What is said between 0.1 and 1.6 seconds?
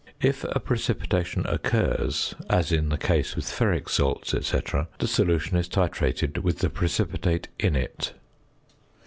If a precipitation